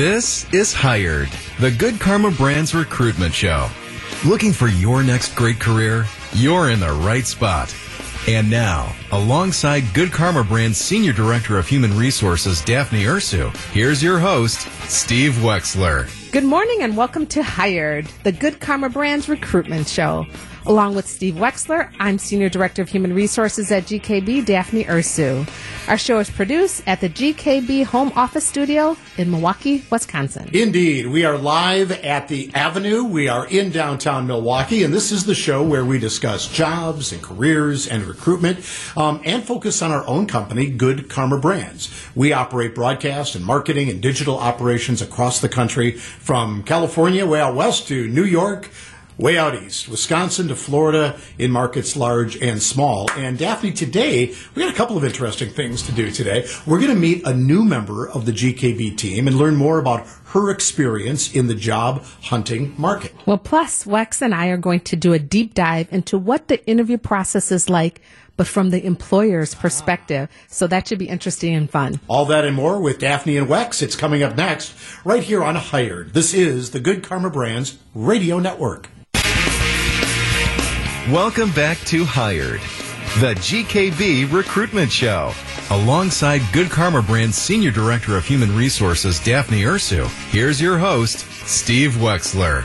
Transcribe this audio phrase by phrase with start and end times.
[0.00, 1.28] This is Hired,
[1.58, 3.68] the Good Karma Brands recruitment show.
[4.24, 6.06] Looking for your next great career?
[6.32, 7.76] You're in the right spot.
[8.26, 14.18] And now, alongside Good Karma Brand's Senior Director of Human Resources, Daphne Ursu, here's your
[14.18, 16.08] host, Steve Wexler.
[16.32, 20.24] Good morning and welcome to Hired, the Good Karma Brands recruitment show.
[20.66, 25.48] Along with Steve Wexler, I'm Senior Director of Human Resources at GKB, Daphne Ursu.
[25.88, 30.50] Our show is produced at the GKB Home Office Studio in Milwaukee, Wisconsin.
[30.52, 31.06] Indeed.
[31.06, 33.04] We are live at the Avenue.
[33.04, 37.22] We are in downtown Milwaukee, and this is the show where we discuss jobs and
[37.22, 38.58] careers and recruitment
[38.98, 41.90] um, and focus on our own company, Good Karma Brands.
[42.14, 47.54] We operate broadcast and marketing and digital operations across the country from California way out
[47.54, 48.68] west to New York
[49.20, 53.10] way out east, Wisconsin to Florida, in markets large and small.
[53.12, 56.48] And Daphne, today, we got a couple of interesting things to do today.
[56.66, 60.06] We're going to meet a new member of the GKB team and learn more about
[60.26, 63.14] her experience in the job hunting market.
[63.26, 66.64] Well, plus, Wex and I are going to do a deep dive into what the
[66.66, 68.00] interview process is like
[68.36, 70.26] but from the employer's perspective.
[70.48, 72.00] So that should be interesting and fun.
[72.08, 73.82] All that and more with Daphne and Wex.
[73.82, 76.14] It's coming up next, right here on Hired.
[76.14, 78.88] This is the Good Karma Brands Radio Network.
[81.08, 82.60] Welcome back to Hired,
[83.20, 85.32] the GKB recruitment show.
[85.70, 91.92] Alongside Good Karma Brand's Senior Director of Human Resources, Daphne Ursu, here's your host, Steve
[91.92, 92.64] Wexler.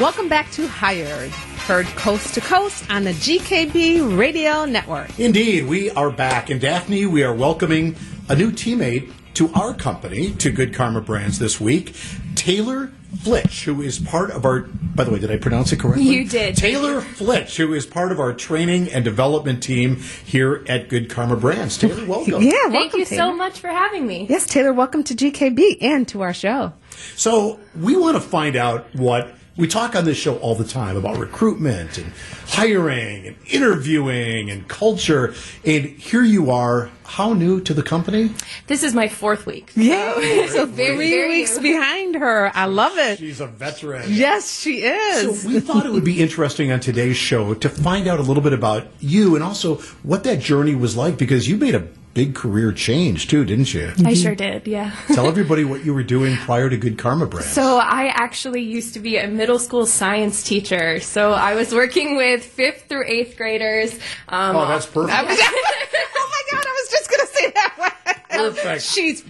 [0.00, 5.18] Welcome back to Hired, heard coast to coast on the GKB Radio Network.
[5.18, 6.50] Indeed, we are back.
[6.50, 7.94] And Daphne, we are welcoming
[8.28, 11.94] a new teammate to our company, to Good Karma Brands this week,
[12.34, 16.04] Taylor Flitch, who is part of our, by the way, did I pronounce it correctly?
[16.04, 16.56] You did.
[16.56, 21.36] Taylor Flitch, who is part of our training and development team here at Good Karma
[21.36, 21.76] Brands.
[21.76, 22.42] Taylor, welcome.
[22.42, 23.32] Yeah, Thank you Taylor.
[23.32, 24.26] so much for having me.
[24.28, 26.72] Yes, Taylor, welcome to GKB and to our show.
[27.16, 30.96] So we want to find out what we talk on this show all the time
[30.96, 32.12] about recruitment and
[32.46, 35.34] hiring and interviewing and culture.
[35.64, 38.30] And here you are, how new to the company?
[38.66, 39.70] This is my fourth week.
[39.76, 40.14] Yeah,
[40.48, 41.62] so very, three very weeks new.
[41.74, 42.50] behind her.
[42.54, 43.18] I love it.
[43.18, 44.04] She's a veteran.
[44.08, 44.88] Yes, she So
[45.30, 45.44] is.
[45.44, 48.52] we thought it would be interesting on today's show to find out a little bit
[48.52, 52.72] about you and also what that journey was like because you made a big career
[52.72, 53.92] change too, didn't you?
[54.04, 54.94] I sure did, yeah.
[55.14, 57.52] Tell everybody what you were doing prior to Good Karma Brands.
[57.52, 61.00] So I actually used to be a middle school science teacher.
[61.00, 63.94] So I was working with fifth through eighth graders.
[64.28, 65.16] Um, oh, that's perfect.
[65.20, 67.74] oh my God, I was just going to say that.
[67.76, 68.50] One.
[68.52, 68.82] Perfect.
[68.82, 69.24] She's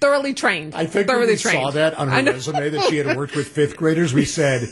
[0.00, 0.74] thoroughly trained.
[0.74, 1.62] I think when we trained.
[1.62, 4.68] saw that on her resume that she had worked with fifth graders, we said,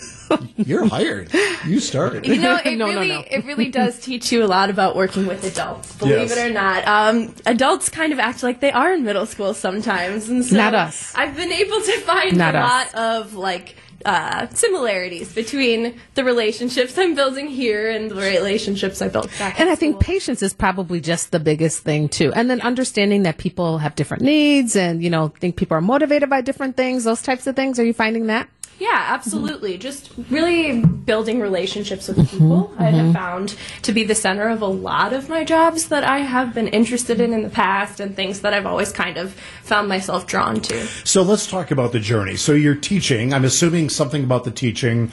[0.56, 1.32] "You're hired.
[1.66, 3.24] You started." You know, it No, no, no.
[3.30, 5.94] it really does teach you a lot about working with adults.
[5.96, 6.36] Believe Yes.
[6.36, 10.28] it or not, um, adults kind of act like they are in middle school sometimes,
[10.28, 11.12] and so Not us.
[11.16, 12.94] I've been able to find Not a us.
[12.94, 13.76] lot of like.
[14.04, 19.58] Uh, similarities between the relationships I'm building here and the relationships I built back.
[19.58, 22.32] And I think patience is probably just the biggest thing too.
[22.32, 26.30] And then understanding that people have different needs and, you know, think people are motivated
[26.30, 27.78] by different things, those types of things.
[27.78, 28.48] Are you finding that?
[28.78, 29.78] Yeah, absolutely.
[29.78, 32.74] Just really building relationships with people.
[32.78, 36.18] I have found to be the center of a lot of my jobs that I
[36.18, 39.32] have been interested in in the past and things that I've always kind of
[39.62, 40.86] found myself drawn to.
[41.04, 42.36] So let's talk about the journey.
[42.36, 43.32] So you're teaching.
[43.32, 45.10] I'm assuming something about the teaching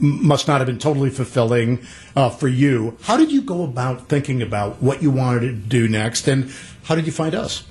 [0.00, 1.80] must not have been totally fulfilling
[2.14, 2.96] uh, for you.
[3.02, 6.52] How did you go about thinking about what you wanted to do next, and
[6.84, 7.64] how did you find us?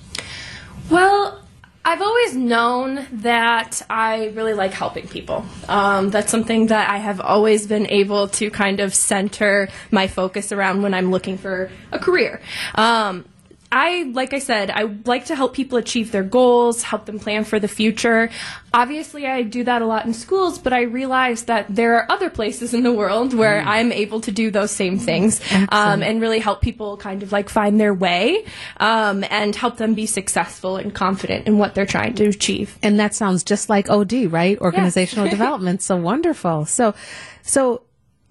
[0.89, 1.41] Well,
[1.87, 5.45] I've always known that I really like helping people.
[5.69, 10.51] Um, that's something that I have always been able to kind of center my focus
[10.51, 12.41] around when I'm looking for a career.
[12.75, 13.23] Um,
[13.71, 17.43] I, like I said, I like to help people achieve their goals, help them plan
[17.43, 18.29] for the future.
[18.73, 22.29] Obviously, I do that a lot in schools, but I realize that there are other
[22.29, 26.39] places in the world where I'm able to do those same things um, and really
[26.39, 28.45] help people kind of like find their way
[28.77, 32.77] um, and help them be successful and confident in what they're trying to achieve.
[32.81, 34.59] And that sounds just like OD, right?
[34.59, 35.81] Organizational development.
[35.81, 36.65] So wonderful.
[36.65, 36.95] So,
[37.41, 37.81] so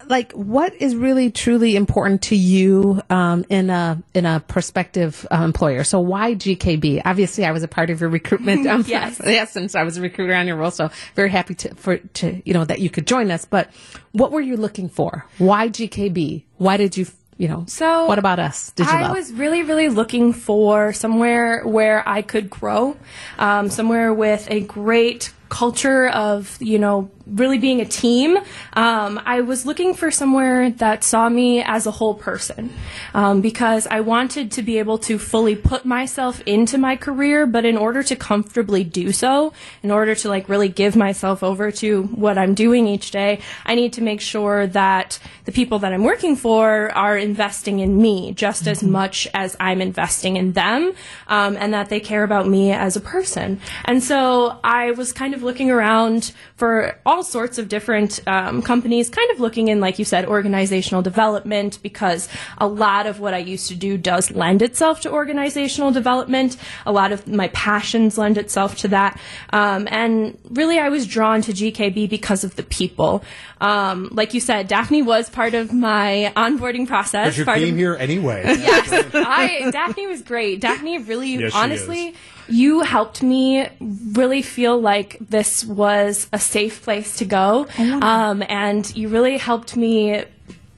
[0.09, 5.43] like what is really truly important to you um, in a in a prospective uh,
[5.43, 5.83] employer?
[5.83, 7.01] So why GKB?
[7.05, 8.67] Obviously, I was a part of your recruitment.
[8.67, 9.21] Um, Yes.
[9.25, 10.71] yes, and so I was a recruiter on your role.
[10.71, 13.45] So very happy to for to you know that you could join us.
[13.45, 13.69] But
[14.11, 15.25] what were you looking for?
[15.37, 16.43] Why GKB?
[16.57, 17.05] Why did you
[17.37, 17.65] you know?
[17.67, 18.71] So what about us?
[18.71, 19.15] Did you I love?
[19.15, 22.97] was really, really looking for somewhere where I could grow,
[23.37, 28.37] um, somewhere with a great culture of you know really being a team
[28.73, 32.73] um, i was looking for somewhere that saw me as a whole person
[33.13, 37.65] um, because i wanted to be able to fully put myself into my career but
[37.65, 39.53] in order to comfortably do so
[39.83, 43.75] in order to like really give myself over to what i'm doing each day i
[43.75, 48.33] need to make sure that the people that i'm working for are investing in me
[48.33, 50.93] just as much as i'm investing in them
[51.27, 53.59] um, and that they care about me as a person.
[53.85, 59.09] And so i was kind of looking around for all sorts of different um, companies,
[59.09, 63.39] kind of looking in, like you said, organizational development, because a lot of what I
[63.39, 66.57] used to do does lend itself to organizational development.
[66.85, 69.19] A lot of my passions lend itself to that.
[69.51, 73.23] Um, and really, I was drawn to GKB because of the people.
[73.61, 77.37] Um, like you said, Daphne was part of my onboarding process.
[77.43, 78.43] But you came of- here anyway.
[78.45, 80.61] yes, I Daphne was great.
[80.61, 82.15] Daphne really, Yes, she honestly,
[82.47, 88.95] you helped me really feel like this was a safe place to go, um, and
[88.95, 90.23] you really helped me.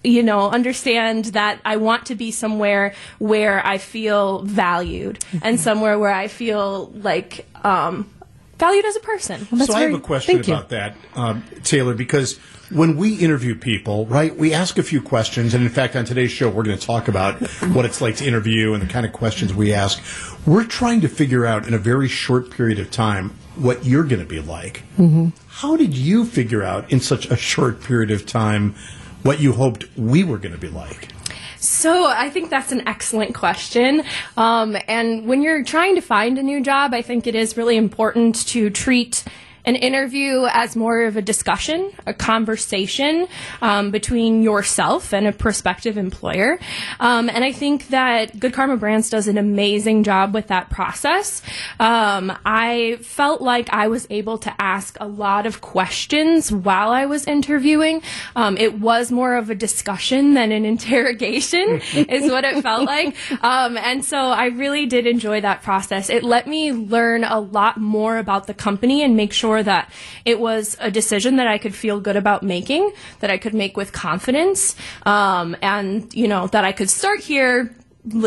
[0.01, 5.99] You know, understand that I want to be somewhere where I feel valued and somewhere
[5.99, 8.09] where I feel like um,
[8.57, 9.45] valued as a person.
[9.65, 10.53] so I have a question thank you.
[10.53, 12.39] about that, um, Taylor, because
[12.69, 16.31] when we interview people, right, we ask a few questions, and in fact, on today's
[16.31, 17.35] show, we're going to talk about
[17.73, 20.01] what it's like to interview and the kind of questions we ask.
[20.45, 24.21] We're trying to figure out in a very short period of time what you're going
[24.21, 24.83] to be like.
[24.97, 25.29] Mm-hmm.
[25.47, 28.75] How did you figure out in such a short period of time
[29.23, 31.09] what you hoped we were going to be like?
[31.57, 34.03] So I think that's an excellent question.
[34.37, 37.75] Um, and when you're trying to find a new job, I think it is really
[37.75, 39.25] important to treat
[39.65, 43.27] an interview as more of a discussion, a conversation
[43.61, 46.59] um, between yourself and a prospective employer.
[46.99, 51.41] Um, and I think that Good Karma Brands does an amazing job with that process.
[51.79, 57.05] Um, I felt like I was able to ask a lot of questions while I
[57.05, 58.01] was interviewing.
[58.35, 63.15] Um, it was more of a discussion than an interrogation, is what it felt like.
[63.43, 66.09] Um, and so I really did enjoy that process.
[66.09, 69.91] It let me learn a lot more about the company and make sure that
[70.25, 73.75] it was a decision that I could feel good about making, that I could make
[73.75, 74.75] with confidence,
[75.05, 77.75] um, and you know that I could start here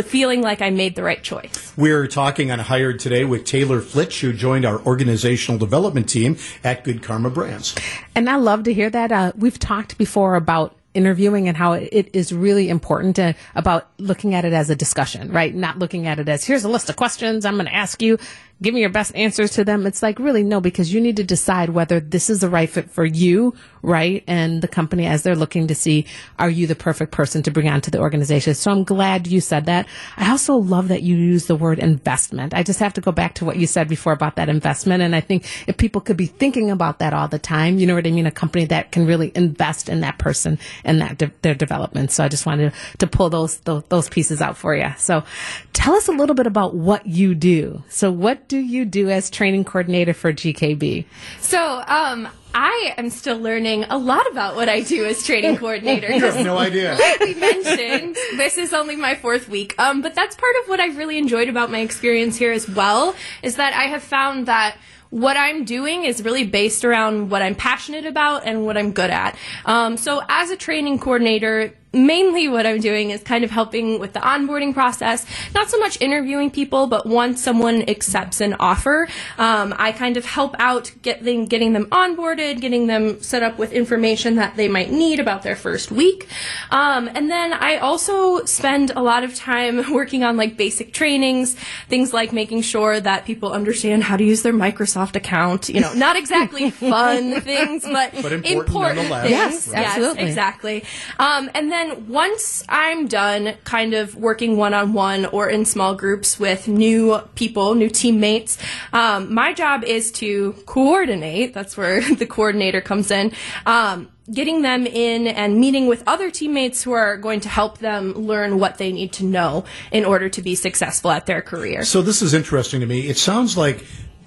[0.05, 1.73] feeling like I made the right choice.
[1.77, 6.85] We're talking on Hired today with Taylor Flitch, who joined our organizational development team at
[6.85, 7.75] Good Karma Brands.
[8.15, 9.11] And I love to hear that.
[9.11, 14.35] Uh, we've talked before about interviewing and how it is really important to, about looking
[14.35, 15.55] at it as a discussion, right?
[15.55, 18.19] Not looking at it as here's a list of questions I'm going to ask you.
[18.63, 19.87] Give me your best answers to them.
[19.87, 22.91] It's like really no, because you need to decide whether this is the right fit
[22.91, 24.23] for you, right?
[24.27, 26.07] And the company as they're looking to see,
[26.39, 28.55] are you the perfect person to bring onto the organization?
[28.55, 29.87] So I'm glad you said that.
[30.17, 32.55] I also love that you use the word investment.
[32.55, 35.03] I just have to go back to what you said before about that investment.
[35.03, 37.95] And I think if people could be thinking about that all the time, you know
[37.95, 38.27] what I mean?
[38.27, 42.13] A company that can really invest in that person and that de- their development.
[42.13, 44.91] So I just wanted to pull those, those those pieces out for you.
[44.99, 45.25] So
[45.73, 47.83] tell us a little bit about what you do.
[47.89, 51.07] So what do you do as training coordinator for GKB?
[51.41, 56.13] So, um, I am still learning a lot about what I do as training coordinator.
[56.13, 56.95] You have no idea.
[57.01, 59.75] Like we mentioned, this is only my fourth week.
[59.79, 63.15] Um, but that's part of what I've really enjoyed about my experience here as well,
[63.43, 64.77] is that I have found that
[65.09, 69.09] what I'm doing is really based around what I'm passionate about and what I'm good
[69.09, 69.35] at.
[69.65, 74.13] Um, so as a training coordinator, mainly what I'm doing is kind of helping with
[74.13, 79.75] the onboarding process, not so much interviewing people, but once someone accepts an offer, um,
[79.79, 84.37] I kind of help out getting getting them onboarded, getting them set up with information
[84.37, 86.29] that they might need about their first week,
[86.71, 91.57] um, and then I also spend a lot of time working on like basic trainings,
[91.89, 95.69] things like making sure that people understand how to use their Microsoft account.
[95.69, 99.23] You know, not exactly fun things, but, But important nonetheless.
[99.23, 99.31] things.
[99.33, 100.25] Yes, absolutely.
[100.25, 100.85] exactly.
[101.19, 105.95] Um, and then once I'm done kind of working one on one or in small
[105.95, 108.59] groups with new people, new teammates,
[108.93, 111.55] um, my job is to coordinate.
[111.55, 113.33] That's where the coordinator comes in.
[113.67, 118.13] Um, getting them in and meeting with other teammates who are going to help them
[118.13, 121.85] learn what they need to know in order to be successful at their career.
[121.85, 123.09] So this is interesting to me.
[123.09, 123.85] It sounds like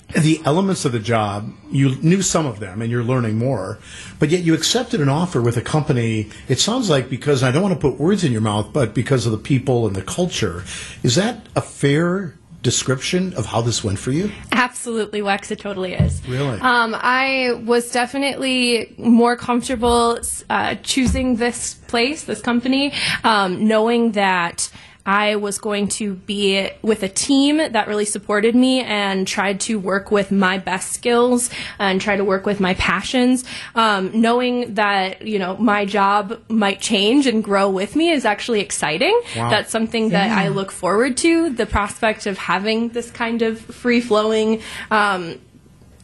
[0.10, 3.80] the elements of the job, you knew some of them and you're learning more,
[4.20, 6.30] but yet you accepted an offer with a company.
[6.48, 9.26] It sounds like because I don't want to put words in your mouth, but because
[9.26, 10.64] of the people and the culture.
[11.04, 14.32] Is that a fair description of how this went for you?
[14.52, 16.28] Absolutely, Wex, it totally is.
[16.28, 16.60] Really?
[16.60, 20.20] Um, I was definitely more comfortable
[20.50, 22.92] uh, choosing this place, this company,
[23.24, 24.72] um, knowing that
[25.06, 29.78] I was going to be with a team that really supported me and tried to
[29.80, 33.46] work with my best skills and try to work with my passions.
[33.76, 38.62] Um, knowing that, you know, my job might change and grow with me is actually
[38.62, 39.20] exciting.
[39.36, 39.50] Wow.
[39.50, 41.50] That's something that I look forward to.
[41.52, 45.40] The prospect of having this kind of free flowing, um,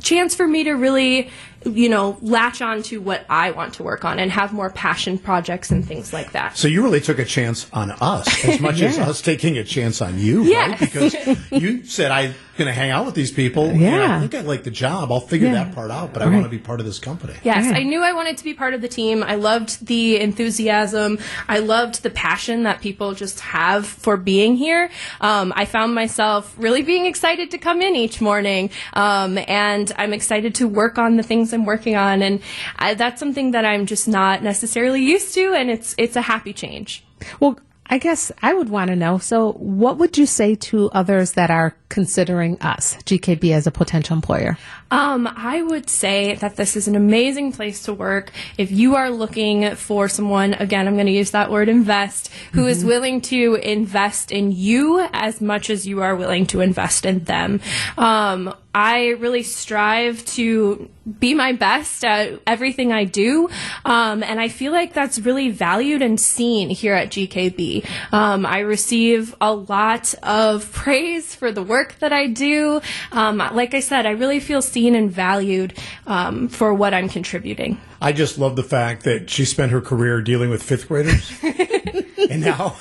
[0.02, 1.30] chance for me to really
[1.66, 5.18] you know latch on to what i want to work on and have more passion
[5.18, 8.82] projects and things like that So you really took a chance on us as much
[8.82, 10.70] as us taking a chance on you, Yeah.
[10.72, 10.80] right?
[10.80, 11.16] Because
[11.52, 13.66] you said I'm going to hang out with these people.
[13.70, 14.18] and Yeah.
[14.18, 15.12] I think I like the job.
[15.12, 15.64] I'll figure Yeah.
[15.64, 17.34] that part out, but I want to be part of this company.
[17.44, 17.78] Yes, Yeah.
[17.78, 19.24] I knew I wanted to be part of the team.
[19.24, 21.18] I loved the enthusiasm.
[21.48, 24.90] I loved the passion that people just have for being here.
[25.22, 30.14] Um, I found myself really being excited to come in each morning, um, and I'm
[30.14, 32.42] excited to work on the things I'm working on, and
[32.78, 36.54] I, that's something that I'm just not necessarily used to, and it's it's a happy
[36.54, 37.04] change.
[37.40, 37.60] Well,
[37.92, 39.18] I guess I would want to know.
[39.18, 44.16] So, what would you say to others that are considering us, GKB, as a potential
[44.16, 44.58] employer?
[44.92, 48.32] Um, I would say that this is an amazing place to work.
[48.58, 52.68] If you are looking for someone, again, I'm going to use that word invest, who
[52.68, 57.24] is willing to invest in you as much as you are willing to invest in
[57.24, 57.62] them.
[57.98, 63.50] Um, I really strive to be my best at everything I do.
[63.84, 67.86] Um, and I feel like that's really valued and seen here at GKB.
[68.14, 72.82] Um, I receive a lot of praise for the work that I do.
[73.12, 75.74] Um, like I said, I really feel seen and valued
[76.08, 77.80] um, for what I'm contributing.
[78.02, 81.32] I just love the fact that she spent her career dealing with fifth graders,
[82.30, 82.78] and now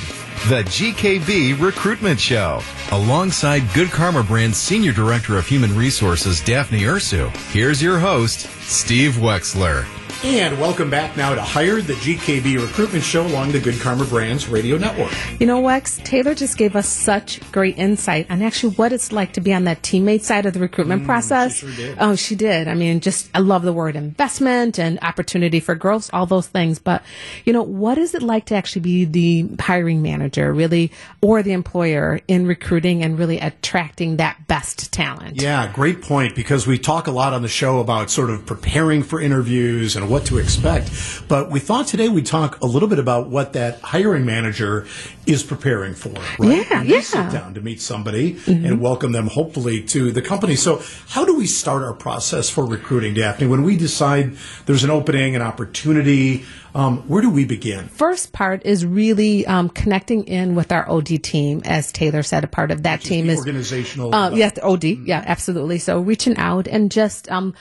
[0.49, 2.61] the GKB recruitment show.
[2.93, 9.13] Alongside Good Karma Brand's Senior Director of Human Resources, Daphne Ursu, here's your host, Steve
[9.13, 9.87] Wexler.
[10.25, 14.47] And welcome back now to Hired, the GKB recruitment show along the Good Karma Brands
[14.47, 15.11] Radio Network.
[15.37, 19.33] You know, Wex, Taylor just gave us such great insight on actually what it's like
[19.33, 21.57] to be on that teammate side of the recruitment mm, process.
[21.57, 21.97] sure did.
[21.99, 22.69] Oh, she did.
[22.69, 26.79] I mean, just, I love the word investment and opportunity for growth, all those things.
[26.79, 27.03] But,
[27.43, 31.51] you know, what is it like to actually be the hiring manager, really, or the
[31.51, 35.41] employer in recruiting and really attracting that best talent?
[35.41, 39.03] Yeah, great point because we talk a lot on the show about sort of preparing
[39.03, 40.91] for interviews and what to expect.
[41.27, 44.85] But we thought today we'd talk a little bit about what that hiring manager
[45.25, 46.69] is preparing for, right?
[46.69, 46.97] Yeah, yeah.
[46.99, 46.99] Mm-hmm.
[47.01, 50.55] sit down to meet somebody and welcome them hopefully to the company.
[50.55, 53.47] So how do we start our process for recruiting, Daphne?
[53.47, 57.87] When we decide there's an opening, an opportunity, um, where do we begin?
[57.87, 62.43] First part is really um, connecting in with our OD team, as Taylor said.
[62.43, 64.83] A part of that team the is organizational Uh, yes, OD.
[64.83, 65.79] Yeah, absolutely.
[65.79, 67.55] So reaching out and just um,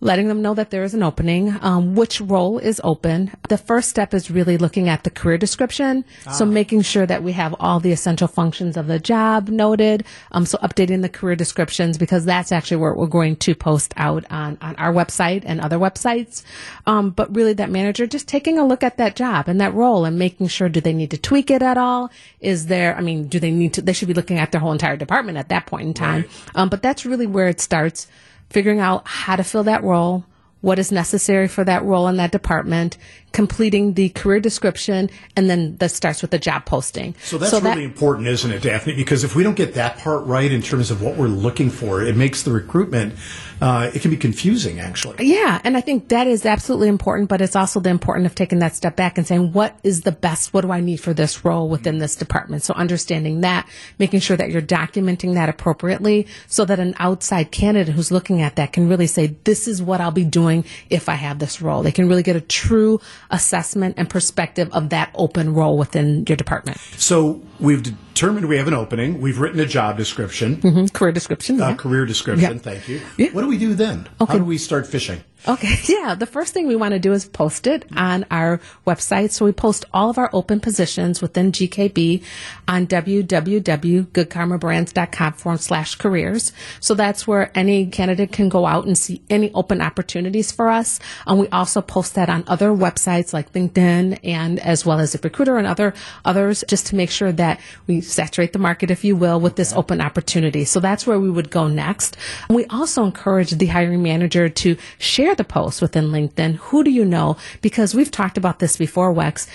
[0.00, 3.30] letting them know that there is an opening, um, which role is open.
[3.48, 6.04] The first step is really looking at the career description.
[6.32, 10.04] So making sure that we have all the essential functions of the job noted.
[10.32, 14.24] Um, so updating the career descriptions because that's actually where we're going to post out
[14.30, 16.42] on, on our website and other websites.
[16.86, 20.04] Um, but really that manager just taking a look at that job and that role
[20.04, 22.10] and making sure do they need to tweak it at all?
[22.40, 24.72] Is there, I mean, do they need to, they should be looking at their whole
[24.72, 26.22] entire department at that point in time.
[26.22, 26.30] Right.
[26.54, 28.06] Um, but that's really where it starts
[28.54, 30.24] figuring out how to fill that role,
[30.60, 32.96] what is necessary for that role in that department,
[33.34, 37.14] completing the career description, and then that starts with the job posting.
[37.22, 38.94] So that's that- really important, isn't it, Daphne?
[38.94, 42.00] Because if we don't get that part right in terms of what we're looking for,
[42.00, 43.14] it makes the recruitment,
[43.60, 45.26] uh, it can be confusing, actually.
[45.26, 48.60] Yeah, and I think that is absolutely important, but it's also the important of taking
[48.60, 50.54] that step back and saying, what is the best?
[50.54, 52.62] What do I need for this role within this department?
[52.62, 57.94] So understanding that, making sure that you're documenting that appropriately so that an outside candidate
[57.94, 61.14] who's looking at that can really say, this is what I'll be doing if I
[61.14, 61.82] have this role.
[61.82, 63.00] They can really get a true
[63.30, 66.78] assessment and perspective of that open role within your department.
[66.96, 69.20] So we've determined we have an opening.
[69.20, 70.92] We've written a job description, Mhm.
[70.92, 71.60] Career description.
[71.60, 71.74] a yeah.
[71.74, 72.52] career description.
[72.54, 72.58] Yeah.
[72.58, 73.00] Thank you.
[73.16, 73.28] Yeah.
[73.32, 74.08] What do we do then?
[74.18, 75.22] How do we start fishing?
[75.46, 76.14] Okay, yeah.
[76.14, 79.30] The first thing we want to do is post it on our website.
[79.30, 82.24] So we post all of our open positions within GKB
[82.66, 86.54] on www.goodkarmabrands.com forward slash careers.
[86.80, 90.98] So that's where any candidate can go out and see any open opportunities for us.
[91.26, 95.58] And we also post that on other websites like LinkedIn and as well as ZipRecruiter
[95.58, 95.92] and other
[96.24, 99.74] others just to make sure that we saturate the market, if you will, with this
[99.74, 100.64] open opportunity.
[100.64, 102.16] So that's where we would go next.
[102.48, 106.56] And we also encourage the hiring manager to share the post within LinkedIn.
[106.56, 107.36] Who do you know?
[107.60, 109.46] Because we've talked about this before, Wex.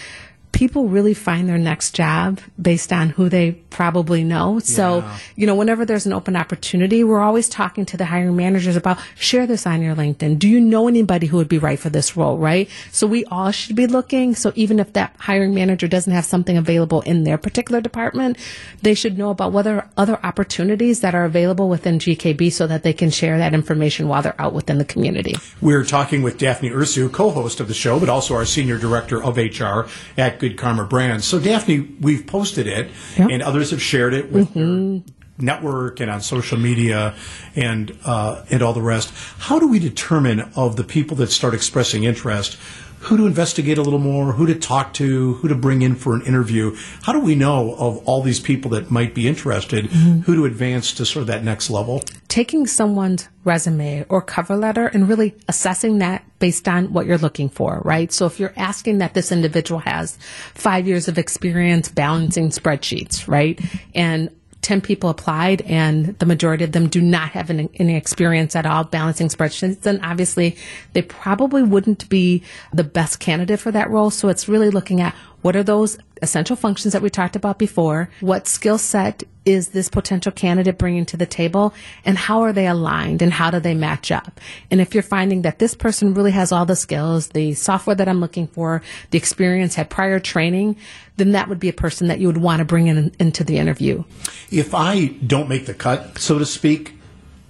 [0.52, 4.60] People really find their next job based on who they probably know.
[4.60, 8.76] So, you know, whenever there's an open opportunity, we're always talking to the hiring managers
[8.76, 10.38] about share this on your LinkedIn.
[10.38, 12.70] Do you know anybody who would be right for this role, right?
[12.92, 14.36] So we all should be looking.
[14.36, 18.38] So even if that hiring manager doesn't have something available in their particular department,
[18.82, 22.94] they should know about whether other opportunities that are available within GKB so that they
[22.94, 25.36] can share that information while they're out within the community.
[25.62, 29.38] We're talking with Daphne Ursu, co-host of the show, but also our senior director of
[29.38, 31.26] HR at Good Karma Brands.
[31.26, 33.28] So, Daphne, we've posted it, Yeah.
[33.30, 35.02] and others have shared it with their
[35.38, 37.14] network and on social media
[37.56, 39.14] and uh, and all the rest.
[39.38, 42.58] How do we determine of the people that start expressing interest?
[43.02, 46.16] Who to investigate a little more, who to talk to, who to bring in for
[46.16, 46.76] an interview.
[47.04, 50.22] How do we know of all these people that might be interested, mm-hmm.
[50.22, 52.02] who to advance to sort of that next level?
[52.30, 57.50] taking someone's resume or cover letter and really assessing that based on what you're looking
[57.50, 58.14] for, right?
[58.14, 60.18] So if you're asking that this individual has
[60.54, 63.60] five years of experience balancing spreadsheets, right?
[63.96, 64.30] And
[64.70, 68.68] 10 people applied and the majority of them do not have any, any experience at
[68.68, 70.56] all balancing spreadsheets, then obviously
[70.94, 74.12] they probably wouldn't be the best candidate for that role.
[74.12, 78.10] So it's really looking at what are those essential functions that we talked about before?
[78.20, 81.74] What skill set is this potential candidate bringing to the table?
[82.06, 84.40] And how are they aligned and how do they match up?
[84.70, 88.08] And if you're finding that this person really has all the skills, the software that
[88.08, 90.76] I'm looking for, the experience, had prior training,
[91.18, 93.58] then that would be a person that you would want to bring in into the
[93.58, 94.04] interview.
[94.52, 96.99] If I don't make the cut, so to speak,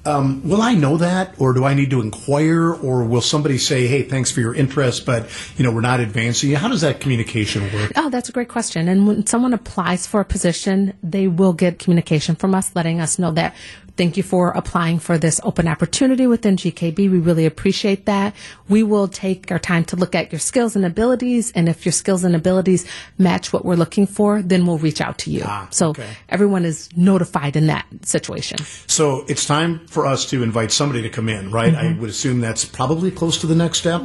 [0.05, 3.87] um, will I know that, or do I need to inquire, or will somebody say,
[3.87, 6.51] "Hey, thanks for your interest, but you know we're not advancing"?
[6.53, 7.91] How does that communication work?
[7.95, 8.87] Oh, that's a great question.
[8.87, 13.19] And when someone applies for a position, they will get communication from us letting us
[13.19, 13.53] know that
[13.99, 16.95] thank you for applying for this open opportunity within GKB.
[17.11, 18.33] We really appreciate that.
[18.69, 21.51] We will take our time to look at your skills and abilities.
[21.51, 25.17] And if your skills and abilities match what we're looking for, then we'll reach out
[25.19, 25.41] to you.
[25.43, 26.07] Ah, so okay.
[26.29, 28.59] everyone is notified in that situation.
[28.87, 31.75] So it's time for us to invite somebody to come in, right?
[31.75, 34.01] I would assume that's probably close to the next step.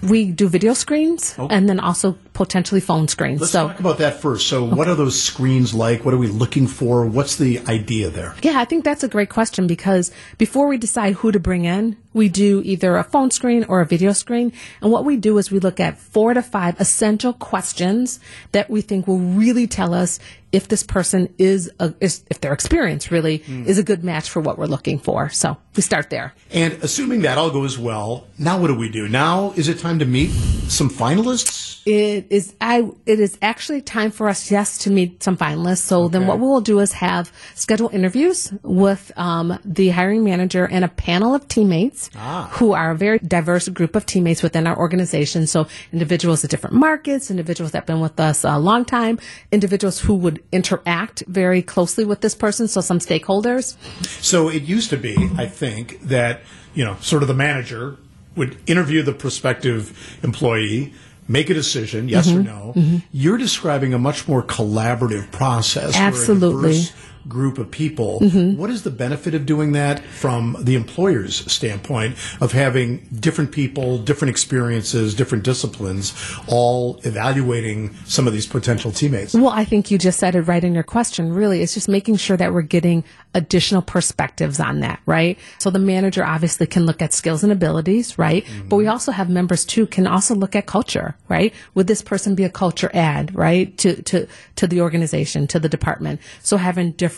[0.00, 3.40] We do video screens and then also potentially phone screens.
[3.40, 4.46] Let's so talk about that first.
[4.46, 6.04] So, what are those screens like?
[6.04, 7.06] What are we looking for?
[7.06, 8.34] What's the idea there?
[8.42, 11.96] Yeah, I think that's a great question because before we decide who to bring in,
[12.14, 14.52] we do either a phone screen or a video screen.
[14.80, 18.20] And what we do is we look at four to five essential questions
[18.52, 20.18] that we think will really tell us
[20.54, 24.40] if this person is, a, is if their experience really is a good match for
[24.40, 25.28] what we're looking for.
[25.28, 26.32] So we start there.
[26.52, 29.08] And assuming that all goes well, now what do we do?
[29.08, 31.82] Now is it time to meet some finalists?
[31.86, 35.78] It is I it is actually time for us yes to meet some finalists.
[35.78, 40.66] So then what we will do is have schedule interviews with um, the hiring manager
[40.66, 42.48] and a panel of teammates Ah.
[42.54, 45.46] who are a very diverse group of teammates within our organization.
[45.46, 49.18] So individuals at different markets, individuals that have been with us a long time,
[49.52, 52.68] individuals who would interact very closely with this person.
[52.68, 53.76] So some stakeholders.
[54.22, 56.40] So it used to be, I think, that,
[56.74, 57.96] you know, sort of the manager
[58.36, 60.92] would interview the prospective employee,
[61.28, 62.40] make a decision, yes Mm-hmm.
[62.40, 63.00] or no.
[63.12, 65.94] You're describing a much more collaborative process.
[65.94, 66.72] where a Absolutely.
[66.74, 66.96] Mm-hmm.
[66.96, 68.20] diverse group of people.
[68.20, 68.58] Mm-hmm.
[68.58, 73.98] What is the benefit of doing that from the employer's standpoint of having different people,
[73.98, 76.14] different experiences, different disciplines,
[76.48, 79.34] all evaluating some of these potential teammates?
[79.34, 81.32] Well, I think you just said it right in your question.
[81.32, 85.38] Really, it's just making sure that we're getting additional perspectives on that, right?
[85.58, 88.44] So the manager obviously can look at skills and abilities, right?
[88.44, 88.68] Mm-hmm.
[88.68, 91.52] But we also have members too can also look at culture, right?
[91.74, 93.76] Would this person be a culture add, right?
[93.78, 96.20] To to to the organization, to the department.
[96.42, 97.13] So having different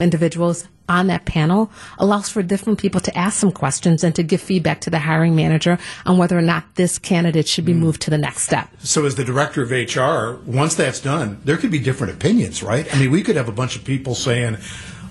[0.00, 4.40] individuals on that panel allows for different people to ask some questions and to give
[4.40, 7.80] feedback to the hiring manager on whether or not this candidate should be hmm.
[7.80, 8.68] moved to the next step.
[8.80, 12.92] So, as the director of HR, once that's done, there could be different opinions, right?
[12.94, 14.58] I mean, we could have a bunch of people saying,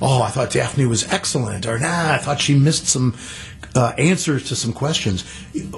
[0.02, 3.16] oh, I thought Daphne was excellent, or nah, I thought she missed some
[3.76, 5.24] uh, answers to some questions.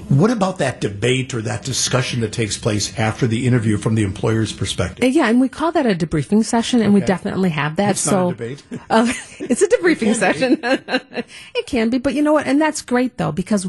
[0.08, 4.02] What about that debate or that discussion that takes place after the interview from the
[4.02, 5.12] employer's perspective?
[5.12, 7.92] Yeah, and we call that a debriefing session, and we definitely have that.
[7.92, 8.62] It's so not a debate.
[8.90, 10.58] Uh, it's a debriefing session.
[11.54, 12.46] it can be, but you know what?
[12.46, 13.68] And that's great though because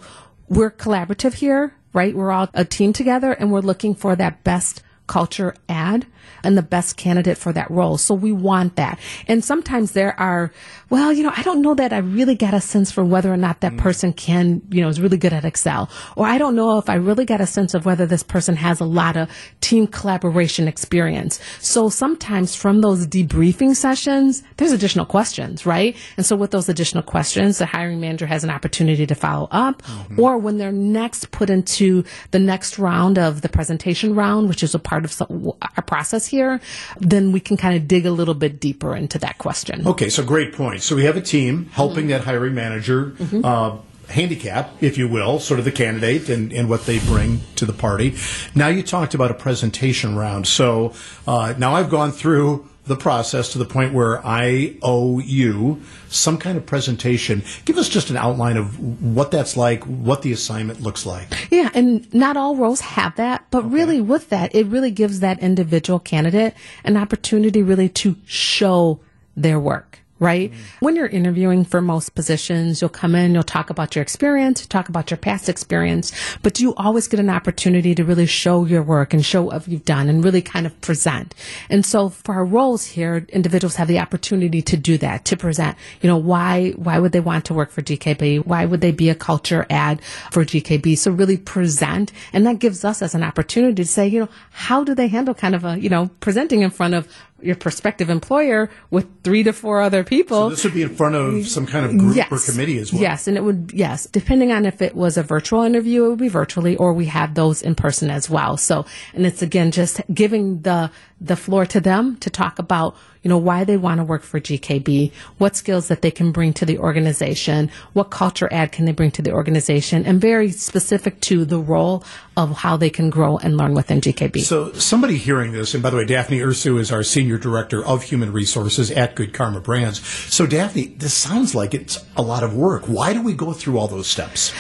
[0.49, 2.15] we're collaborative here, right?
[2.15, 6.05] We're all a team together, and we're looking for that best culture add
[6.45, 7.97] and the best candidate for that role.
[7.97, 8.99] So we want that.
[9.27, 10.51] And sometimes there are,
[10.89, 13.37] well, you know, I don't know that I really got a sense for whether or
[13.37, 13.77] not that mm.
[13.77, 15.89] person can, you know, is really good at Excel.
[16.15, 18.79] Or I don't know if I really got a sense of whether this person has
[18.79, 19.29] a lot of
[19.61, 21.39] team collaboration experience.
[21.59, 25.95] So sometimes from those debriefing sessions, there's additional questions, right?
[26.17, 29.81] And so with those additional questions, the hiring manager has an opportunity to follow up.
[29.81, 30.19] Mm-hmm.
[30.19, 34.75] Or when they're next put into the next round of the presentation round, which is
[34.75, 36.59] a part of some, our process here,
[36.99, 39.87] then we can kind of dig a little bit deeper into that question.
[39.87, 40.74] Okay, so great point.
[40.79, 43.77] So we have a team helping that hiring manager uh,
[44.09, 47.73] handicap, if you will, sort of the candidate and, and what they bring to the
[47.73, 48.15] party.
[48.53, 50.47] Now you talked about a presentation round.
[50.47, 50.93] So
[51.27, 56.37] uh, now I've gone through the process to the point where I owe you some
[56.37, 57.43] kind of presentation.
[57.65, 61.27] Give us just an outline of what that's like, what the assignment looks like.
[61.51, 65.39] Yeah, and not all roles have that, but really with that, it really gives that
[65.39, 68.99] individual candidate an opportunity really to show
[69.35, 69.99] their work.
[70.17, 70.53] Right?
[70.79, 74.87] When you're interviewing for most positions, you'll come in, you'll talk about your experience, talk
[74.87, 79.13] about your past experience, but you always get an opportunity to really show your work
[79.13, 81.35] and show what you've done and really kind of present.
[81.69, 85.77] And so for our roles here, individuals have the opportunity to do that, to present,
[86.01, 88.45] you know, why, why would they want to work for GKB?
[88.45, 90.01] Why would they be a culture add
[90.31, 90.97] for GKB?
[90.97, 92.11] So really present.
[92.31, 95.33] And that gives us as an opportunity to say, you know, how do they handle
[95.33, 97.07] kind of a, you know, presenting in front of
[97.41, 100.49] your prospective employer with three to four other people.
[100.49, 103.01] This would be in front of some kind of group or committee as well.
[103.01, 106.19] Yes, and it would yes, depending on if it was a virtual interview, it would
[106.19, 108.57] be virtually, or we have those in person as well.
[108.57, 112.95] So, and it's again just giving the the floor to them to talk about
[113.25, 116.53] you know why they want to work for GKB, what skills that they can bring
[116.53, 121.19] to the organization, what culture add can they bring to the organization, and very specific
[121.21, 122.03] to the role
[122.37, 124.41] of how they can grow and learn within GKB.
[124.41, 128.03] So, somebody hearing this, and by the way, Daphne Ursu is our Senior Director of
[128.03, 130.05] Human Resources at Good Karma Brands.
[130.31, 132.85] So, Daphne, this sounds like it's a lot of work.
[132.85, 134.53] Why do we go through all those steps?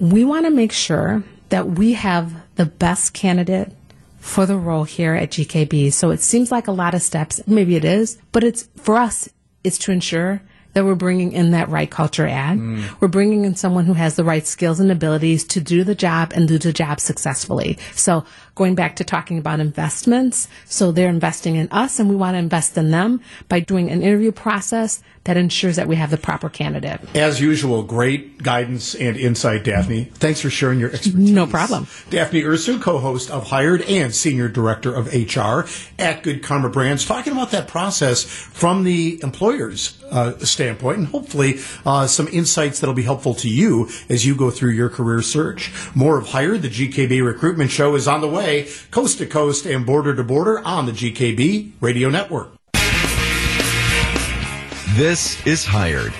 [0.00, 3.70] we want to make sure that we have the best candidate
[4.20, 5.92] for the role here at GKB.
[5.92, 7.40] So it seems like a lot of steps.
[7.46, 9.28] Maybe it is, but it's for us,
[9.64, 12.58] it's to ensure that we're bringing in that right culture add.
[12.58, 13.00] Mm.
[13.00, 16.32] We're bringing in someone who has the right skills and abilities to do the job
[16.34, 17.78] and do the job successfully.
[17.94, 22.34] So going back to talking about investments, so they're investing in us and we want
[22.34, 26.16] to invest in them by doing an interview process that ensures that we have the
[26.16, 27.00] proper candidate.
[27.14, 30.04] As usual, great guidance and insight, Daphne.
[30.04, 31.30] Thanks for sharing your expertise.
[31.30, 31.86] No problem.
[32.08, 37.34] Daphne Ursu, co-host of Hired and Senior Director of HR at Good Karma Brands, talking
[37.34, 43.02] about that process from the employer's uh, standpoint, and hopefully uh, some insights that'll be
[43.02, 45.70] helpful to you as you go through your career search.
[45.94, 49.84] More of Hired, the GKB Recruitment Show, is on the way, coast to coast and
[49.84, 52.59] border to border on the GKB Radio Network.
[54.96, 56.12] This is Hired,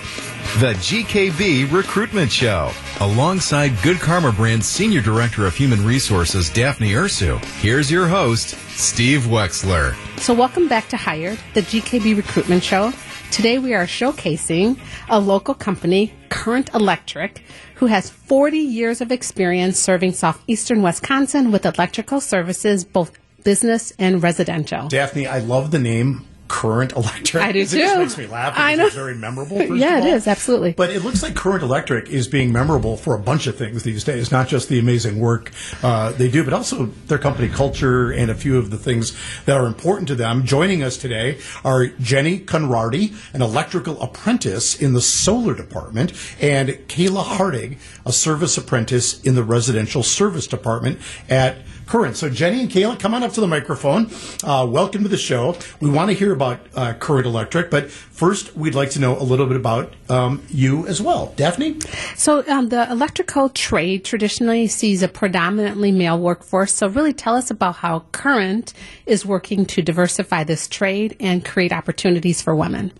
[0.59, 2.71] the GKB Recruitment Show.
[3.01, 9.23] Alongside Good Karma Brand's Senior Director of Human Resources, Daphne Ursu, here's your host, Steve
[9.23, 9.93] Wexler.
[10.19, 12.93] So, welcome back to Hired, the GKB Recruitment Show.
[13.29, 14.79] Today, we are showcasing
[15.09, 17.43] a local company, Current Electric,
[17.75, 23.11] who has 40 years of experience serving southeastern Wisconsin with electrical services, both
[23.43, 24.87] business and residential.
[24.87, 27.41] Daphne, I love the name Current Electric.
[27.41, 27.99] I do It just too.
[27.99, 28.53] makes me laugh.
[28.57, 28.87] I know.
[28.87, 29.57] It's very memorable.
[29.77, 30.73] Yeah, it is, absolutely.
[30.73, 34.03] But it looks like Current Electric is being memorable for a bunch of things these
[34.03, 38.29] days, not just the amazing work uh, they do, but also their company culture and
[38.29, 40.43] a few of the things that are important to them.
[40.43, 46.11] Joining us today are Jenny Conradi, an electrical apprentice in the solar department,
[46.41, 51.59] and Kayla Hardig, a service apprentice in the residential service department at
[51.91, 52.15] Current.
[52.15, 54.09] So, Jenny and Kayla, come on up to the microphone.
[54.45, 55.57] Uh, welcome to the show.
[55.81, 59.23] We want to hear about uh, Current Electric, but first, we'd like to know a
[59.23, 61.33] little bit about um, you as well.
[61.35, 61.81] Daphne?
[62.15, 66.73] So, um, the electrical trade traditionally sees a predominantly male workforce.
[66.73, 68.73] So, really tell us about how Current
[69.05, 72.93] is working to diversify this trade and create opportunities for women.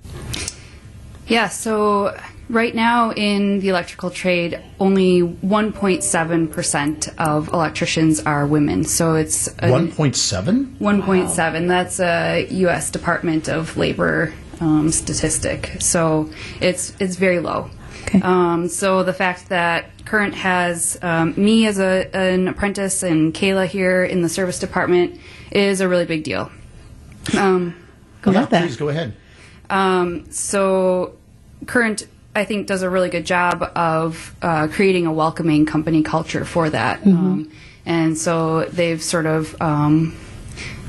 [1.28, 8.84] Yeah, so right now in the electrical trade, only 1.7% of electricians are women.
[8.84, 10.78] So it's a 1.7?
[10.78, 11.68] 1.7.
[11.68, 12.90] That's a U.S.
[12.90, 15.78] Department of Labor um, statistic.
[15.80, 17.70] So it's it's very low.
[18.04, 18.22] Okay.
[18.22, 23.68] Um, so the fact that Current has um, me as a, an apprentice and Kayla
[23.68, 25.20] here in the service department
[25.52, 26.52] is a really big deal.
[27.38, 27.76] Um,
[28.26, 28.64] I love that.
[28.64, 29.16] Please go ahead.
[29.70, 31.16] um, so
[31.66, 36.46] Current, I think, does a really good job of uh, creating a welcoming company culture
[36.46, 37.06] for that.
[37.06, 37.52] Um,
[37.86, 40.16] and so they've sort of, um,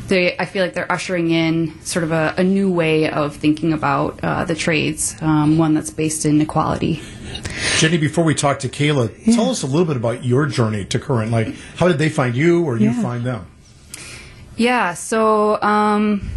[0.07, 3.72] they, I feel like they're ushering in sort of a, a new way of thinking
[3.72, 7.02] about uh, the trades, um, one that's based in equality.
[7.78, 10.98] Jenny, before we talk to Kayla, tell us a little bit about your journey to
[10.98, 11.33] Current.
[11.33, 13.46] Like, how did they find you or you find them?
[14.57, 16.31] Yeah, so um,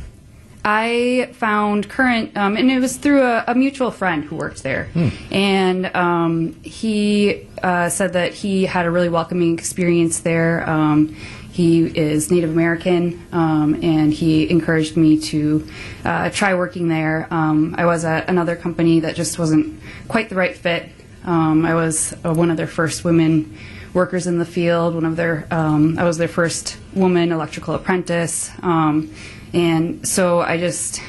[0.67, 4.89] I found current, um, and it was through a, a mutual friend who worked there,
[5.31, 10.67] and um, he uh, said that he had a really welcoming experience there.
[10.67, 11.15] Um,
[11.51, 15.65] he is Native American, um, and he encouraged me to
[16.03, 17.27] uh, try working there.
[17.29, 20.89] Um, I was at another company that just wasn't quite the right fit.
[21.25, 23.55] Um, I was uh, one of their first women
[23.95, 24.93] workers in the field.
[24.93, 29.11] One of their, um, I was their first woman electrical apprentice, um,
[29.53, 31.01] and so I just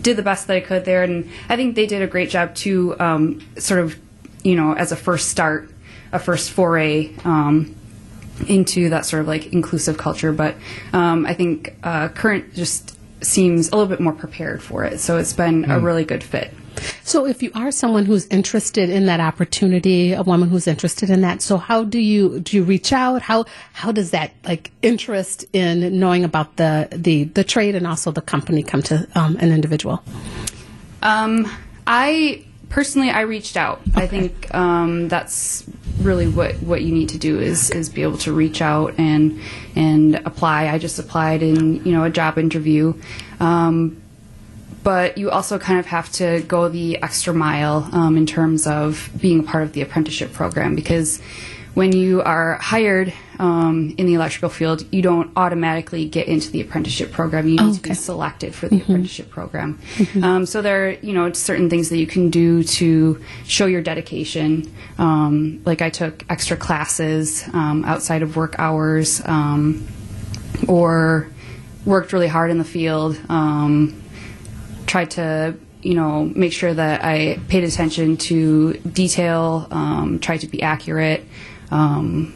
[0.00, 1.04] did the best that I could there.
[1.04, 3.96] And I think they did a great job too, um, sort of,
[4.42, 5.70] you know, as a first start,
[6.10, 7.14] a first foray.
[7.24, 7.76] Um,
[8.46, 10.54] into that sort of like inclusive culture, but
[10.92, 15.00] um, I think uh, current just seems a little bit more prepared for it.
[15.00, 16.54] So it's been a really good fit.
[17.08, 21.22] So, if you are someone who's interested in that opportunity, a woman who's interested in
[21.22, 23.22] that, so how do you do you reach out?
[23.22, 28.10] How how does that like interest in knowing about the the the trade and also
[28.10, 30.04] the company come to um, an individual?
[31.00, 31.50] Um,
[31.86, 33.80] I personally, I reached out.
[33.94, 35.64] I think um, that's
[36.02, 39.40] really what, what you need to do is is be able to reach out and
[39.74, 40.68] and apply.
[40.68, 42.92] I just applied in you know a job interview.
[43.40, 44.02] Um,
[44.88, 49.10] but you also kind of have to go the extra mile um, in terms of
[49.20, 51.20] being a part of the apprenticeship program because
[51.74, 56.60] when you are hired um, in the electrical field, you don't automatically get into the
[56.62, 57.46] apprenticeship program.
[57.46, 57.78] You need to Oh, okay.
[57.80, 57.88] Mm-hmm.
[57.90, 59.78] be selected for the apprenticeship program.
[60.22, 63.82] Um, so there are you know certain things that you can do to show your
[63.82, 64.48] dedication.
[64.96, 69.86] Um, like I took extra classes um, outside of work hours, um,
[70.66, 71.28] or
[71.84, 73.12] worked really hard in the field.
[73.28, 74.02] Um,
[74.88, 80.48] tried to you know make sure that I paid attention to detail, um, tried to
[80.48, 81.24] be accurate,
[81.70, 82.34] um,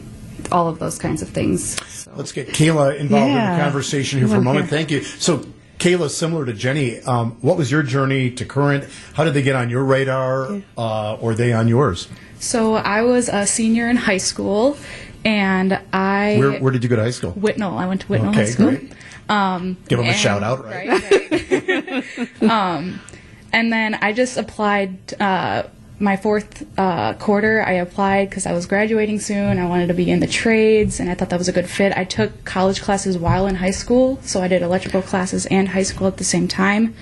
[0.51, 1.75] all of those kinds of things.
[1.91, 2.11] So.
[2.15, 3.57] Let's get Kayla involved in Yeah.
[3.57, 4.45] the conversation here for a Okay.
[4.45, 4.69] moment.
[4.69, 5.03] Thank you.
[5.03, 5.43] So,
[5.79, 8.85] Kayla, similar to Jenny, um, what was your journey to Current?
[9.15, 12.07] How did they get on your radar, uh, or they on yours?
[12.39, 14.77] So I was a senior in high school,
[15.25, 17.31] and I Where, where did you go to high school?
[17.33, 17.77] Whitnall.
[17.77, 18.69] I went to Whitnall Okay, High School.
[18.69, 18.91] great.
[19.29, 22.03] Um, Give them a shout out, right?
[23.53, 25.63] And then I just applied uh,
[25.99, 27.63] my fourth uh, quarter.
[27.63, 29.59] I applied because I was graduating soon.
[29.59, 31.95] I wanted to be in the trades, and I thought that was a good fit.
[31.95, 35.83] I took college classes while in high school, so I did electrical classes and high
[35.83, 36.95] school at the same time.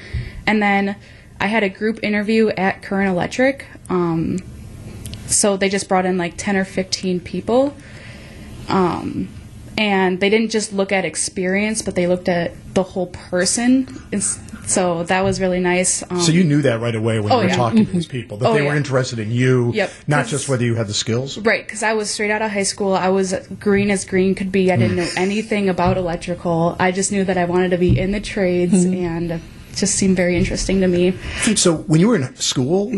[0.46, 0.98] And then
[1.40, 3.66] I had a group interview at Current Electric.
[3.90, 4.40] Um,
[5.28, 7.74] so they just brought in like 10 or 15 people.
[8.68, 9.30] Um,
[9.82, 13.88] and they didn't just look at experience, but they looked at the whole person.
[14.12, 14.22] And
[14.68, 16.04] so that was really nice.
[16.12, 17.56] Um, So you knew that right away when Oh, you were yeah.
[17.56, 18.78] talking to these people that Oh, they were yeah.
[18.78, 19.92] interested in you, Yep.
[20.08, 21.40] not just whether you had the skills.
[21.40, 22.94] Right, because I was straight out of high school.
[22.94, 24.72] I was green as green could be.
[24.72, 26.76] I didn't know anything about electrical.
[26.80, 29.42] I just knew that I wanted to be in the trades, and it
[29.76, 31.14] just seemed very interesting to me.
[31.56, 32.92] So when you were in school,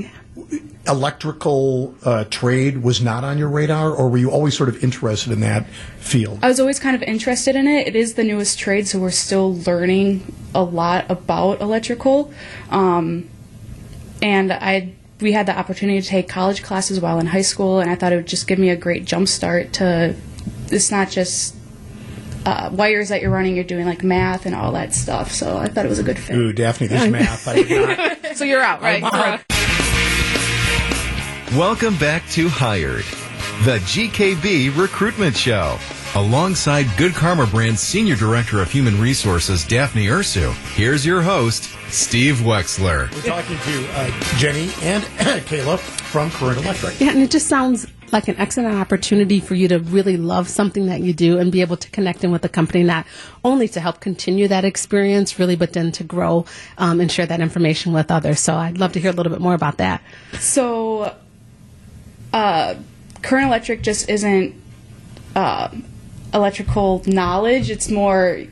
[0.88, 5.32] electrical uh, trade was not on your radar, or were you always sort of interested
[5.32, 5.66] in that
[5.98, 6.40] field?
[6.42, 7.88] I was always kind of interested in it.
[7.88, 12.34] It is the newest trade, so we're still learning a lot about electrical.
[12.70, 13.30] Um,
[14.22, 17.90] and I we had the opportunity to take college classes while in high school, and
[17.90, 20.16] I thought it would just give me a great jump start to.
[20.68, 21.56] It's not just
[22.46, 25.32] uh, wires that you're running; you're doing like math and all that stuff.
[25.32, 26.36] So I thought it was a good fit.
[26.36, 27.48] Ooh, Daphne, this math.
[27.48, 28.18] I not.
[28.34, 29.53] So you're out, right?
[31.58, 33.06] Welcome back to Hired,
[33.64, 35.78] the GKB Recruitment Show.
[36.16, 42.38] Alongside Good Karma Brand's Senior Director of Human Resources, Daphne Ursu, here's your host, Steve
[42.38, 43.14] Wexler.
[43.14, 45.04] We're talking to uh, Jenny and
[45.46, 47.00] Kayla from Current Electric.
[47.00, 50.88] Yeah, and it just sounds like an excellent opportunity for you to really love something
[50.88, 53.06] that you do and be able to connect in with the company, not
[53.44, 56.46] only to help continue that experience, really, but then to grow
[56.80, 58.40] um, and share that information with others.
[58.40, 60.02] So I'd love to hear a little bit more about that.
[60.40, 61.16] So,
[62.34, 62.76] uh,
[63.22, 64.56] current electric just isn't
[65.36, 65.70] uh,
[66.34, 67.70] electrical knowledge.
[67.70, 68.44] It's more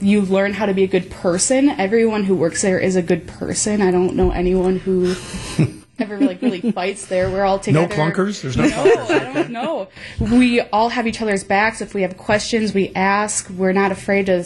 [0.00, 1.68] you learn how to be a good person.
[1.70, 3.80] Everyone who works there is a good person.
[3.80, 5.14] I don't know anyone who
[5.98, 7.30] ever like really fights there.
[7.30, 7.94] We're all No together.
[7.94, 8.42] clunkers?
[8.42, 9.88] There's no No, I don't know.
[10.18, 11.80] We all have each other's backs.
[11.80, 13.48] If we have questions, we ask.
[13.50, 14.44] We're not afraid to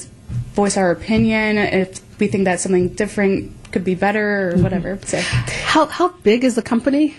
[0.52, 1.56] voice our opinion.
[1.56, 4.98] If we think that something different could be better or whatever.
[5.04, 7.14] So How how big is the company?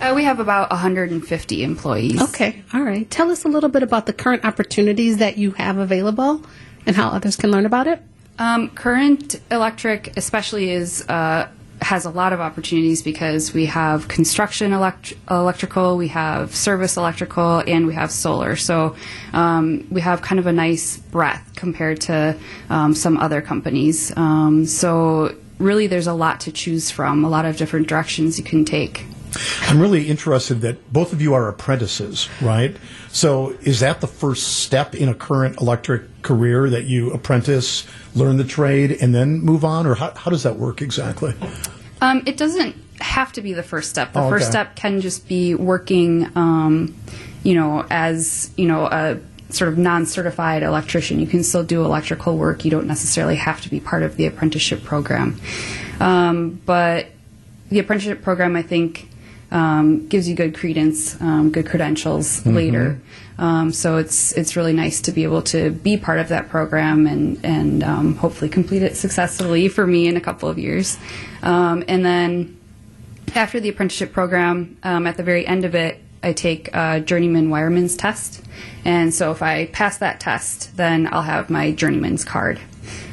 [0.00, 2.20] Uh, we have about 150 employees.
[2.20, 3.10] Okay, all right.
[3.10, 6.42] Tell us a little bit about the current opportunities that you have available
[6.84, 8.02] and how others can learn about it.
[8.38, 11.48] Um, current electric, especially, is uh,
[11.80, 17.62] has a lot of opportunities because we have construction elect- electrical, we have service electrical,
[17.66, 18.56] and we have solar.
[18.56, 18.96] So
[19.32, 22.36] um, we have kind of a nice breadth compared to
[22.70, 24.14] um, some other companies.
[24.16, 28.44] Um, so really, there's a lot to choose from, a lot of different directions you
[28.44, 29.04] can take.
[29.62, 32.76] I'm really interested that both of you are apprentices, right?
[33.08, 38.36] So is that the first step in a current electric career that you apprentice, learn
[38.36, 39.86] the trade, and then move on?
[39.86, 41.34] Or how, how does that work exactly?
[42.00, 44.12] Um, it doesn't have to be the first step.
[44.12, 46.94] The Oh, first step can just be working, um,
[47.42, 49.18] you know, as you know a
[49.50, 51.20] sort of non-certified electrician.
[51.20, 52.64] You can still do electrical work.
[52.64, 55.40] You don't necessarily have to be part of the apprenticeship program.
[56.00, 57.06] Um, but
[57.70, 59.08] the apprenticeship program, I think,
[59.50, 63.00] um, gives you good credence, um, good credentials later.
[63.38, 67.06] Um, so it's it's really nice to be able to be part of that program
[67.06, 70.98] and and um, hopefully complete it successfully for me in a couple of years.
[71.42, 72.58] Um, and then
[73.34, 77.50] after the apprenticeship program, um, at the very end of it, I take a journeyman
[77.50, 78.42] wireman's test.
[78.84, 82.58] And so if I pass that test, then I'll have my journeyman's card.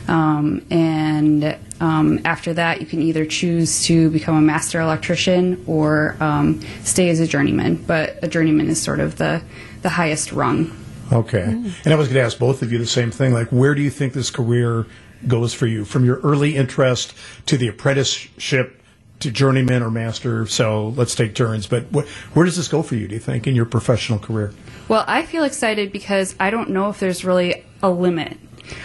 [0.07, 6.17] Um, and um, after that, you can either choose to become a master electrician or
[6.19, 7.75] um, stay as a journeyman.
[7.75, 9.41] But a journeyman is sort of the,
[9.81, 10.77] the highest rung.
[11.11, 11.43] Okay.
[11.43, 13.33] And I was going to ask both of you the same thing.
[13.33, 14.85] Like, where do you think this career
[15.27, 15.85] goes for you?
[15.85, 17.13] From your early interest
[17.45, 18.81] to the apprenticeship
[19.19, 20.45] to journeyman or master.
[20.47, 21.67] So let's take turns.
[21.67, 24.53] But wh- where does this go for you, do you think, in your professional career?
[24.87, 28.37] Well, I feel excited because I don't know if there's really a limit,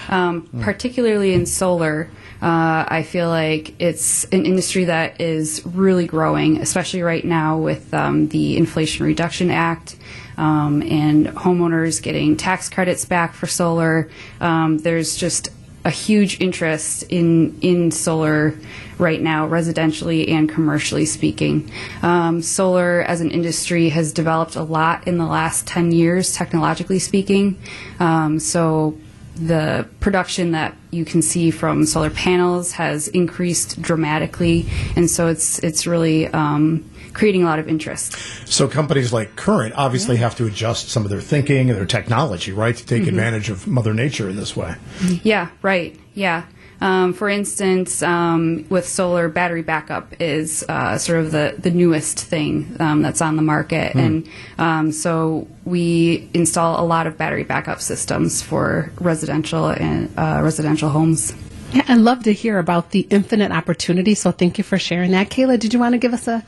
[0.08, 2.10] um, particularly in solar.
[2.40, 7.92] Uh, I feel like it's an industry that is really growing, especially right now with
[7.92, 9.96] um, the Inflation Reduction Act
[10.36, 14.08] um, and homeowners getting tax credits back for solar.
[14.40, 15.50] Um, there's just
[15.84, 18.54] a huge interest in in solar
[18.98, 21.70] right now, residentially and commercially speaking.
[22.02, 26.98] Um, solar as an industry has developed a lot in the last 10 years, technologically
[26.98, 27.58] speaking.
[28.00, 28.98] Um, so
[29.38, 35.58] the production that you can see from solar panels has increased dramatically, and so it's
[35.60, 38.12] it's really um, creating a lot of interest.
[38.46, 42.52] So companies like Current obviously have to adjust some of their thinking and their technology,
[42.52, 44.74] right, to take advantage of Mother Nature in this way.
[45.22, 45.98] Yeah, right.
[46.14, 46.44] Yeah.
[46.80, 52.20] Um, for instance, um, with solar, battery backup is uh, sort of the, the newest
[52.20, 53.96] thing um, that's on the market.
[53.96, 60.40] And um, so we install a lot of battery backup systems for residential and uh,
[60.42, 61.34] residential homes.
[61.72, 64.14] Yeah, I'd love to hear about the infinite opportunity.
[64.14, 65.30] So thank you for sharing that.
[65.30, 66.44] Kayla, did you want to give us a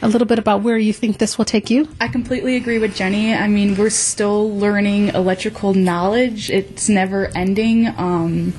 [0.00, 1.88] a little bit about where you think this will take you?
[2.00, 3.32] I completely agree with Jenny.
[3.34, 6.50] I mean, we're still learning electrical knowledge.
[6.50, 7.86] It's never ending.
[7.86, 8.52] Um,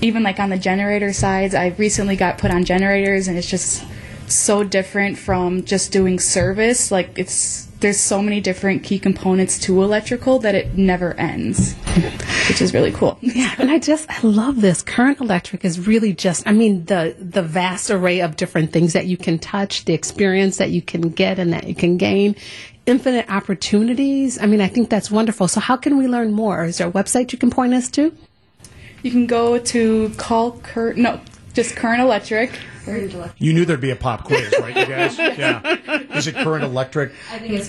[0.00, 3.84] even like on the generator sides, I recently got put on generators, and it's just
[4.28, 6.90] so different from just doing service.
[6.90, 11.74] Like it's there's so many different key components to electrical that it never ends,
[12.48, 13.18] which is really cool.
[13.20, 14.82] Yeah, and I just I love this.
[14.82, 19.06] Current electric is really just I mean the the vast array of different things that
[19.06, 22.36] you can touch, the experience that you can get and that you can gain,
[22.86, 24.40] infinite opportunities.
[24.40, 25.48] I mean, I think that's wonderful.
[25.48, 26.64] So how can we learn more?
[26.64, 28.12] Is there a website you can point us to?
[29.06, 31.20] You can go to call Current, no,
[31.54, 32.50] just Current Electric.
[33.38, 35.16] You knew there'd be a pop quiz, right, you guys?
[35.38, 36.16] Yeah.
[36.16, 37.12] Is it Current Electric?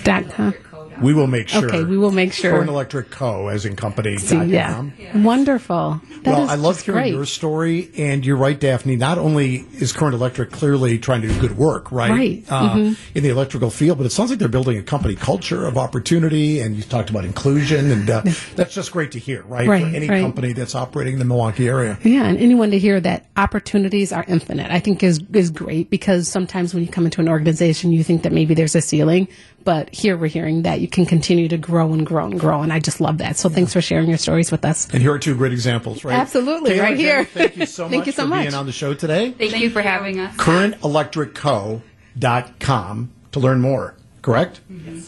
[0.04, 0.56] Dot com.
[1.02, 1.66] We will make sure.
[1.68, 2.52] Okay, we will make sure.
[2.52, 3.48] Current Electric Co.
[3.48, 4.18] as in company.
[4.18, 4.74] See, dot yeah.
[4.74, 4.94] com.
[5.24, 6.02] Wonderful.
[6.24, 7.14] That well, is I love hearing great.
[7.14, 8.96] your story, and you're right, Daphne.
[8.96, 12.44] Not only is Current Electric clearly trying to do good work, right, Right.
[12.50, 12.98] Uh, Mhm.
[13.16, 16.60] in the electrical field, but it sounds like they're building a company culture of opportunity,
[16.60, 18.22] and you talked about inclusion, and uh,
[18.56, 19.68] that's just great to hear, right?
[19.68, 20.22] Right, For any right.
[20.22, 21.98] company that's operating in the Milwaukee area.
[22.04, 26.28] Yeah, and anyone to hear that opportunities are infinite, I think is is great because
[26.28, 29.28] sometimes when you come into an organization, you think that maybe there's a ceiling,
[29.68, 32.72] but here we're hearing that you can continue to grow and grow and grow, and
[32.72, 33.36] I just love that.
[33.36, 34.88] So thanks for sharing your stories with us.
[34.94, 36.18] And here are two great examples, right?
[36.18, 37.26] Absolutely, Kayla, right Jenny, here.
[37.26, 38.44] Thank you so Thank much you so for much.
[38.44, 39.32] being on the show today.
[39.32, 40.34] Thank, you for having us.
[40.38, 43.98] CurrentElectricCo.com to learn more.
[44.22, 44.60] Correct?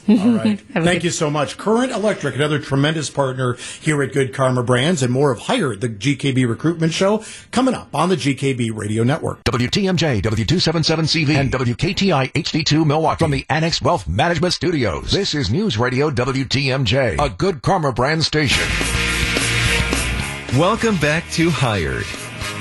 [0.07, 0.59] All right.
[0.73, 1.57] Thank you so much.
[1.57, 5.89] Current Electric, another tremendous partner here at Good Karma Brands, and more of Hired, the
[5.89, 9.43] GKB recruitment show, coming up on the GKB Radio Network.
[9.43, 15.11] WTMJ, W277CV, and WKTI HD2 Milwaukee from the Annex Wealth Management Studios.
[15.11, 18.63] This is News Radio WTMJ, a good karma brand station.
[20.57, 22.05] Welcome back to Hired,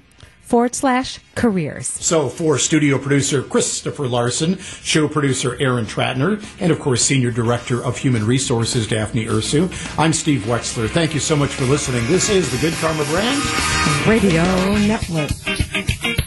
[0.48, 1.86] forward slash careers.
[1.86, 7.84] So, for studio producer Christopher Larson, show producer Aaron Tratner, and of course, Senior Director
[7.84, 9.68] of Human Resources Daphne Ursu,
[9.98, 10.88] I'm Steve Wexler.
[10.88, 12.06] Thank you so much for listening.
[12.06, 14.42] This is the Good Karma Brand Radio
[14.86, 16.17] Network.